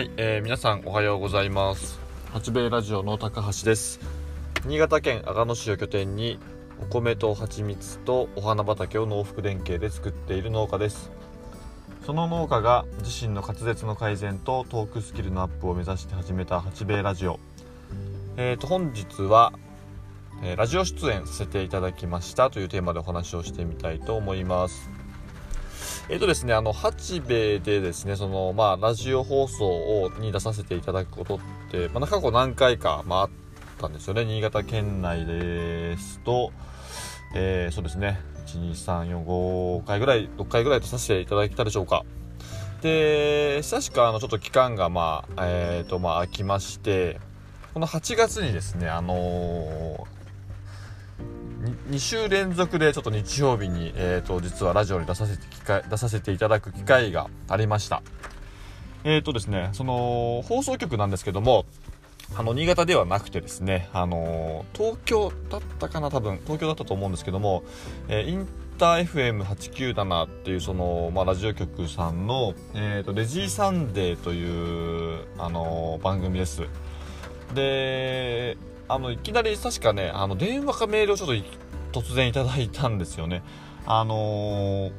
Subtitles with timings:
[0.00, 2.00] はい、えー皆さんおはようございます。
[2.32, 4.00] 八兵衛ラジオの高橋です。
[4.64, 6.38] 新潟県阿賀野市を拠点に
[6.80, 11.10] お米と蜂蜜とお花畑を農福連携で作っている農家です。
[12.06, 17.38] その農家が自身の滑舌の改善とトークスキルのアップを目指して始めた八兵衛ラジオ。
[18.38, 19.52] えーと本日は、
[20.42, 24.88] えーラジオ出演させていただきましたというテーマでお話をしてみたいと思います。
[26.10, 31.38] えっ、とですね、あの、八兵衛でですね、その、まあ、ラジオ放送をに出させていただくことっ
[31.70, 33.30] て、まあ、過去何回か、まあ、あっ
[33.80, 34.24] たんですよね。
[34.24, 36.50] 新潟県内ですと、
[37.36, 42.04] えーそうですね、1、2、3、4、5回ぐらい、6回ぐらいとさせていただいたでしょうか。
[42.82, 47.20] で、久しくあの、ちょっと期間が、まあ、えっ、と、まあ、空きまして、
[47.72, 50.19] この8月にですね、あのー
[51.90, 58.02] 2週連続でちょっと日曜日に、えー、と実はラジオに出させて機会出させていただく機会がありました。
[59.02, 61.64] えっ、とですねその放送局なんですけども
[62.36, 67.64] あの新潟ではなくてですねあの東京だったかな多分東京だったと思うんですけども、
[68.08, 68.46] えーイン
[68.78, 76.62] ター FM897 っていうその、まあ、ラジオ局さんの、えー、とレジーサンデーというあの番組です。
[77.54, 78.56] で
[78.88, 81.34] あのいきなり確かねあの電話かメールをちょっと
[81.90, 83.42] 突然いただいたんですよね。
[83.86, 84.92] あのー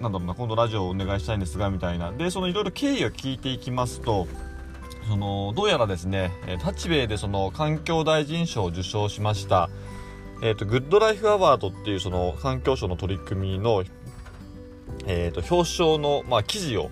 [0.00, 2.12] なんだろうな今度ラジオをお願いしたいんですがみたいな。
[2.12, 4.26] でそのいろいろ経緯を聞いていきますと
[5.08, 9.70] そのどうやらですねえ立兵衛でその環境大臣賞を受賞しました
[10.42, 13.84] えーとグッドライフアワードっていうその環境省の取り組みの、
[15.06, 16.90] えー、と表彰の、まあ、記事を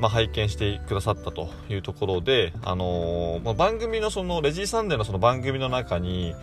[0.00, 6.34] まあ、拝見してくださったというところで、あのーまあ、番組のそのレジーサンデーのその番組の中に、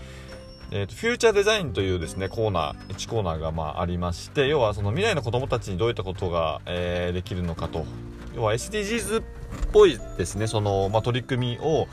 [0.71, 7.85] えーとフューチャーデザインというですねコーナー1コーナーがまあありまして要はその未来の子どもたちにどういったことが、えーできるのかと
[8.35, 9.23] 要は SDGs っ
[9.71, 11.87] ぽいですねその、まあ、取り組みを、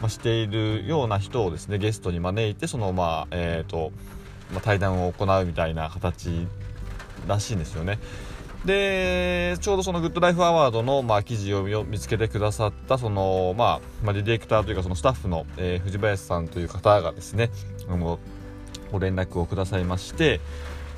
[0.00, 3.92] まあ、しているような人をですねゲストに招いてそのまあえっ、と、
[4.52, 6.46] まあ、対談を行うみたいな形
[7.26, 7.98] らしいんですよね。
[8.66, 17.50] でちょうどそのグッドライフアワードの、まあ、記事を見つけてくださったその、まあまあ、ディレクターというかそのスタッフの、えー藤林さんという方がですね
[17.88, 18.18] あの
[18.90, 20.40] ご連絡をくださいまして、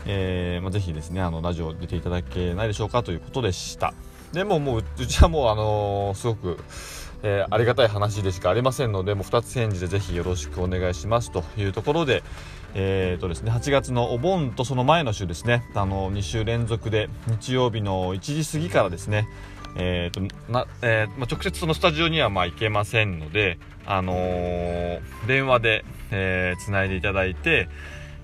[0.06, 3.92] えーまあ、ぜひですねあのラジオ出ていただけないでしょうかということでした。
[4.32, 6.58] でももううちはもう、あのーすごく、
[7.22, 12.22] えーありがたい話でしかありませんのでもう2つ返事でぜひよろしくお願いしますというところで
[12.74, 15.64] えーとですね、8月のお盆とその前の週ですね。
[15.74, 19.26] あの2週連続で日曜日の1時過ぎからですね、
[19.76, 27.68] えーとなえーまあ、直接そのスタジオにはまあ行けませんので、あのー電話で、えー、つないでいただいて、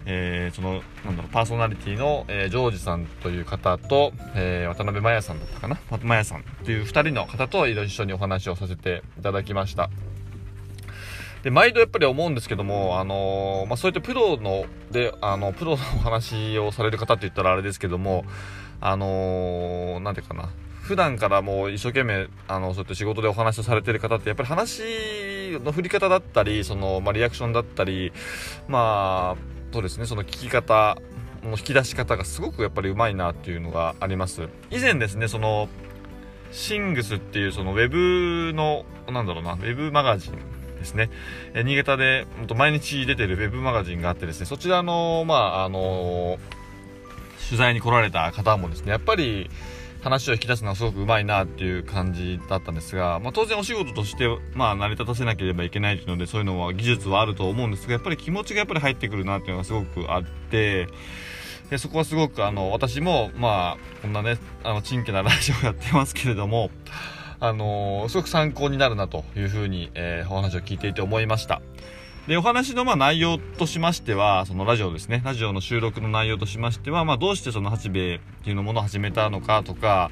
[0.07, 5.79] えーそのなんだろうパーソナリティの、えージョージさんという方と、えー渡辺真也さんだったかな？
[5.91, 9.91] 真也さんという2人の方と一緒にお話をさせていただきました。
[11.45, 18.25] で毎度やっぱり思うんですけども、あのーまあ、そういったプロのであのプロのお話をされる方って言ったらあれですけども、
[18.81, 20.49] あのーなんていうかな。
[20.81, 24.83] 普段からもう一生懸命あのそうやって仕事でお話をされてる方ってやっぱり話
[25.65, 28.13] の振り方だったりその、まあ、リアクションだったり
[28.69, 30.99] まあそうですねその聞き方
[31.43, 34.49] の引き出し方がすごくやっぱりうまいなっていうのがあります。
[34.71, 35.71] 以前ですねその
[36.53, 40.35] シングスっていうそのウェブのなんだろうなウェブマガジン
[40.85, 41.11] ですね、
[41.55, 46.39] え新潟で毎日出てるウェブマガジンがあってですねそちらのまああの
[47.49, 49.51] 取材に来られた方もですねやっぱり
[50.03, 60.89] 話を引き出すのはすごくうまいなっていう感じだったんですが、まあ、当然お仕事として、まあ、成り立たせなければいけないというのでそういうのは技術はあると思うんですがやっぱり気持ちがやっぱり入ってくるなっていうのがすごくあって
[61.71, 66.71] でそこはすごくあの私もまあこんなねあのチンケなラジオをやってますけれども
[67.47, 71.61] あのすごく参考になるなというふうに、えーお話を聞いていて思いました。
[72.27, 75.21] でお話のまあ内容としましてはそのラジオですね。
[75.27, 80.11] ラジオの収録の内容としましては、まあ、どうしてその八兵衛っていうのものを始めたのかとか、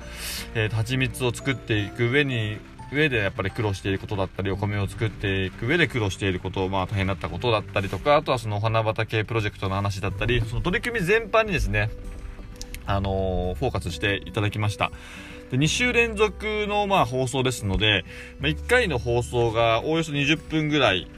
[0.55, 2.59] えー蜂蜜を作っていく上に
[2.93, 11.89] 上でやっぱり苦労していることだったりお米を作っていく上で苦労していることまあ大変だったことだったりとかあとはそのお花畑プロジェクトの話だったりその取り組み全般にですね
[12.85, 14.93] あのーフォーカスしていただきました。
[15.53, 18.05] で2週連続のまあ放送ですので、
[18.41, 21.09] まあ、1回の放送がおおよそ20分ぐらい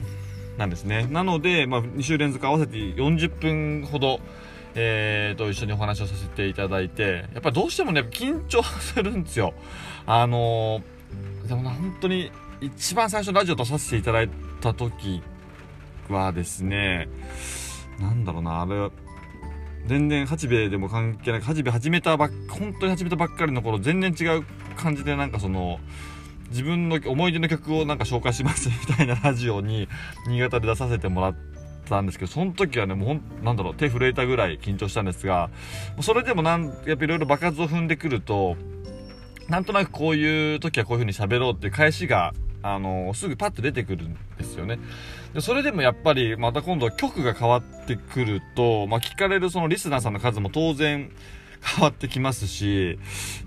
[0.57, 1.07] なんですね。
[1.09, 4.19] なので、まあ、2週連続合わせて40分ほど
[4.77, 9.53] えー、と一緒にお話をさせていただいてやっぱりどうしてもね緊張するんですよ。
[10.05, 10.95] あのー
[11.47, 14.29] でもな本当に一番最初ラジオ出させていただい
[14.61, 15.21] た時
[16.09, 17.07] はですね
[17.99, 18.89] なんだろうなあれ
[19.87, 24.43] 全然八兵衛でも関係なく八兵衛始めたばっ本当に始めたばっかりの頃全然違う
[24.75, 25.79] 感じでなんかその
[26.49, 29.87] 自分の思い出の曲をなんか紹介しますみたいなラジオに
[30.27, 31.35] 新潟で出させてもらっ
[31.87, 35.49] たんですけどその時はねもうなんだろう手震えたぐらい緊張したんですが
[36.01, 38.55] それでもなんやっぱいろいろ爆発を踏んでくると
[39.49, 42.33] なんとなくこういう時はこういう風に喋ろうっていう返しが
[42.67, 44.79] あのすぐパッと出てくるんですよね。
[45.35, 51.11] でそれでもやっぱりまた今度は曲が変わってくると、まあ、聞かれるそのリスナーさんの数も当然
[51.63, 52.97] 変わってきますし、い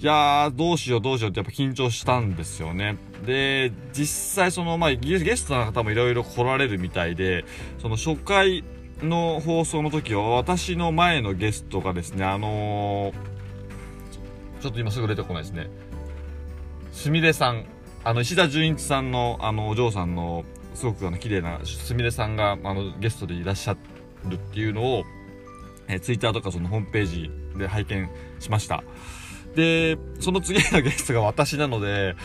[0.01, 2.97] やー、どうしようどうしようってやっぱ緊張したんですよね。
[3.27, 7.45] で、実際その、まあ、ゲストの方もいろいろ来られるみたいで、
[7.79, 8.65] その初回
[9.03, 15.69] の放送の時は私の前のゲストがですね、あのー、ちょっと今すぐ出てこないですね。
[16.93, 17.67] すみれさん、
[18.09, 23.77] あの、石田純一さんの、あの、お嬢さんの、すごくあの、綺麗なすみれさんが、あの、ゲストでいらっしゃ
[24.27, 25.05] るっていうのを、
[25.89, 28.09] えツイッターとかそのホームページで拝見
[28.41, 28.83] しました。
[29.55, 32.17] で、その次のゲストが私なので、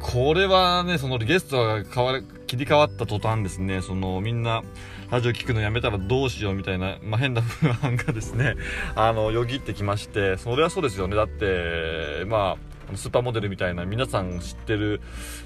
[0.00, 4.62] これはね、そのゲストが変わ切り替わった途端ですね、そのみんな、
[5.10, 8.54] ラジオ聞くのやめたらどうしようみたいな、まあ、変な不安がですね、
[8.94, 11.16] あの、よぎってきまして、それはそうですよね。
[11.16, 15.00] だって、まあ、スーパーモデルみたいな皆さん知ってる、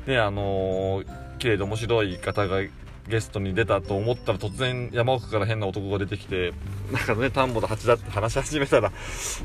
[0.07, 1.03] ね、あの
[1.39, 2.61] 綺麗で面白い方が
[3.09, 6.53] ゲストに出たと思ったら突然山奥から変な男が出てきて
[6.93, 8.91] なんかね田んぼと蜂だって話し始めたら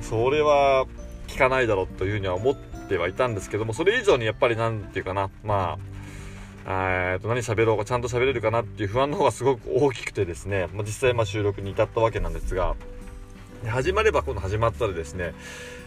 [0.01, 0.87] それは
[1.27, 5.91] 聞かないだろうというふうには思ってはいたんですけどもそれ以上にやっぱり何て言うかなまあ
[6.63, 12.75] えー、と何喋ろうかちゃんと喋れるかなっていう不安の方がすごく大きくてですね、まあ、実際ま収録に至ったわけなんですが
[13.69, 15.33] 始まれば今度始まったらですね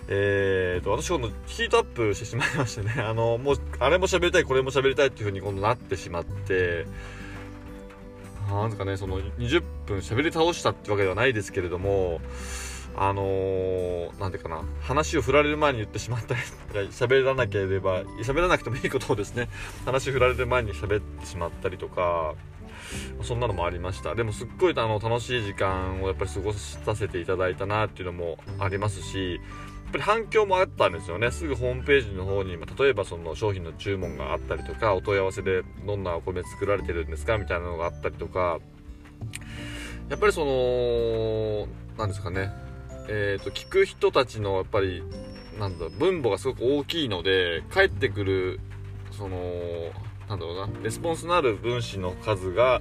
[0.06, 6.84] えーと、私このヒートアップしてしまいましてね、 あの、もう、あれも喋りたい、これも喋りたいっていう風に今度なってしまって、
[8.50, 12.20] なんかね、その20分喋り倒したってわけではないですけれども、
[12.96, 16.40] あのー、なんていうかな、話を振られる前に言ってしまったり、
[16.88, 19.48] 喋らなければ、喋らなくてもいいことをですね、
[19.84, 22.34] 話振られる前に喋ってしまったりとか、
[23.22, 24.14] そんなのもありました。
[24.14, 38.58] でもすっごいあの楽しい時間をやっぱり過ごさせていただいたなっていうのもありますし、やっぱり反響もあったんですよねすぐホームページの方に例えばその商品の注文があったりとかお問い合わせでどんなお米作られてるんですかみたいなのがあったりとか
[40.08, 42.50] やっぱりその何ですかね
[43.08, 45.02] え、ー、と聞く人たちのやっぱり
[45.58, 48.60] なんだ分母がすごく大きいので返ってくる
[49.12, 49.38] その
[50.28, 52.80] なんだろうなレスポンスのある分子の数が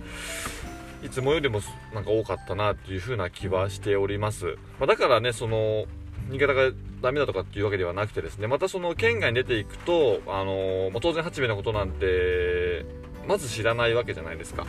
[1.03, 1.59] いつもよりも
[1.93, 5.85] なんか多かったなっていう風な気はしております、まあ、だからねその
[6.29, 6.71] 新潟が
[7.01, 12.85] ダメだとかっていうわけではなくてですねまたその県外に出ていくと、あのまあ、当然八兵衛のことなんて
[13.27, 14.65] まず知らないわけじゃないですか、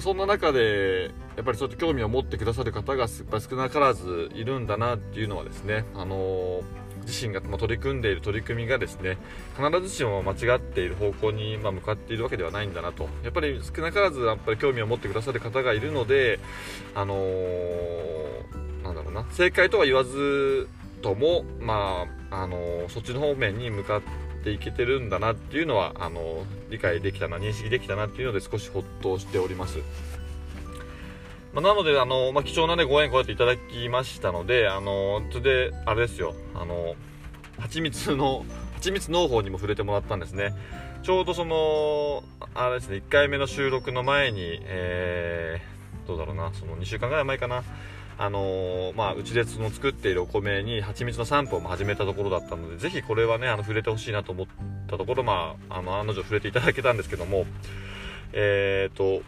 [0.00, 6.62] そんな中でやっぱりそうやって興味を持ってくださる方がやっぱり少なからずいるんだなっていうのはですね、あの
[7.06, 9.18] 自身が取り組んでいる取り組みがですね
[9.56, 13.08] 必ずしも間違っている方向に向かっているわけではないんだなと。
[13.24, 16.38] やっぱり少なからずやっぱり興味を持ってくださる方がいるので
[16.94, 20.68] あのーなんだろうな正解とは言わず
[21.02, 29.78] ともまああのそっちの方面に向かっていけてるんだなっていうのはあの理解できたな認識できたなっていうので少しほっとしております。
[31.52, 36.94] まあ、なので、あの、まあ、貴重なね、ご縁こうやっていただきましたので、あの、それで、あれですよ、あの、
[37.58, 38.46] 蜂蜜の、
[38.76, 40.54] 蜂蜜農法にも触れてもらったんですね。
[41.02, 47.64] ちょうどその、あれですね、1回目の収録の前に、えー、どうだろうな、その2週間ぐらい前かな、
[48.18, 54.46] あのー、まあ、うちでその作っているお米に蜂蜜の散歩も始めたところだったので、ぜひこれはね、あの、触れてほしいなと思っ
[54.88, 57.46] たところ、まあ、あの、案の定触れていただけたんですけども、
[58.32, 59.22] えーと、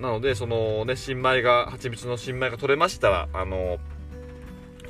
[0.00, 3.78] なので、そのね、新米が、蜂蜜の新米が取れましたら、あの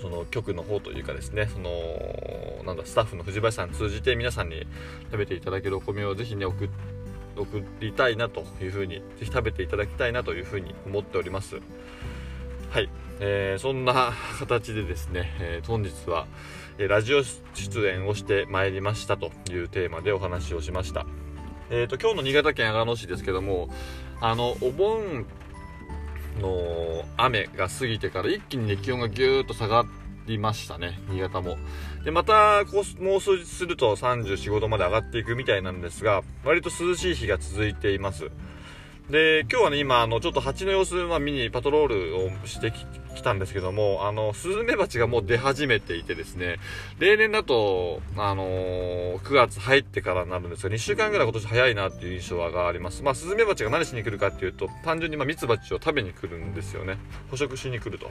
[0.01, 4.67] その局の方というかですね、その、なんだ、スタッフの藤林さんを通じて皆さんに
[5.11, 6.69] 食べていただけるお米をぜひね、送
[7.37, 11.61] 送りたいなというふうに、ぜひ食べていただきたいなというふうに思っております。
[12.71, 16.27] はい、えー、そんな形でですね、えー、本日は、
[16.79, 21.07] え、ラジオ出演をしてまいりましたというテーマでお話をしました。
[21.71, 23.69] えっ、と、今日の新潟県阿賀野市ですけども、
[24.21, 25.25] あの、お盆
[26.41, 29.85] の雨が過ぎてから一気にね、気温がぎゅーっと下が
[30.27, 31.57] りましたね、新潟も。
[32.05, 38.31] で、また、こう、もう数日すると34、5度まで上がっていくみたいなんですが、割と涼しい日が続いています。
[39.11, 42.73] で、今日はね、今、あの、ちょっと蜂の様子、まあ、見にパトロールをして
[43.15, 46.57] きたんですけども、あの、スズメバチがもう出始めていてですね、
[46.99, 53.05] 例年だと、あのー、9月入ってからになるんですが、2週間ぐらい今年早いなっていう印象があります。
[53.05, 56.99] まあ、スズメバチが何しに来るかっていうと、単純にまあ、ミツバチを食べに来るんですよね。
[57.31, 58.11] 捕食しに来ると。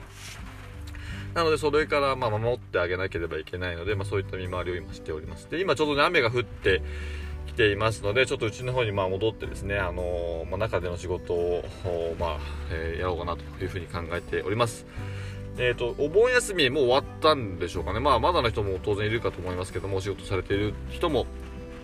[1.34, 5.50] なので、それから、まあ、守ってあげなければいけないので、まあ、そういった見回りを今しております。
[5.50, 6.80] で、今ちょうどね、雨が降って、
[7.56, 11.64] ていますのでちょっとうちの方にまあ戻ってですね、あのまあ、中での仕事を、
[12.20, 12.38] まあ
[12.70, 14.86] えー、やろうかなというふうに考えております。
[15.58, 21.24] えーと、お盆休みもう終わったんでしょうかね、まあ、まだの人も当然いるかと思いますけどもお仕事されている人も、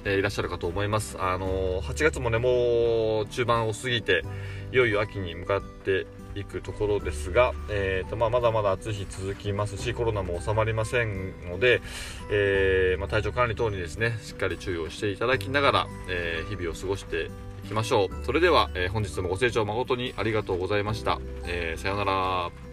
[0.05, 4.25] えー、いらっしゃるかと思います、あのー、8月もねもう中盤を過ぎて
[4.73, 11.81] いよいよ秋に向かっていくところですが、えーとまあ、まだまだ暑い日続きますしコロナも収まりませんので、
[12.31, 17.31] えー、まあ、体調管理等にですねしっかり注意をしていただきながら、えー、日々を過ごして
[17.65, 18.25] いきましょう。
[18.25, 22.72] それでは、えー、本日もご清聴誠にありがとうございました、えさようなら。